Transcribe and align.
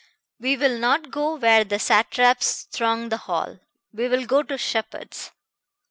We 0.39 0.57
will 0.57 0.79
not 0.79 1.11
go 1.11 1.35
where 1.35 1.63
the 1.63 1.77
satraps 1.77 2.63
throng 2.63 3.09
the 3.09 3.17
hall. 3.17 3.59
We 3.93 4.07
will 4.07 4.25
go 4.25 4.41
to 4.41 4.57
Sheppard's." 4.57 5.29